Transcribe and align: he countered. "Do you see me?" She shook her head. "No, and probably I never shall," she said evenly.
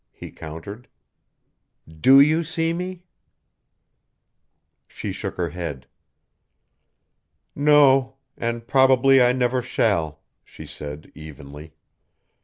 he 0.11 0.31
countered. 0.31 0.87
"Do 1.87 2.19
you 2.19 2.41
see 2.41 2.73
me?" 2.73 3.03
She 4.87 5.11
shook 5.11 5.35
her 5.37 5.49
head. 5.49 5.85
"No, 7.53 8.15
and 8.35 8.65
probably 8.67 9.21
I 9.21 9.31
never 9.31 9.61
shall," 9.61 10.23
she 10.43 10.65
said 10.65 11.11
evenly. 11.13 11.75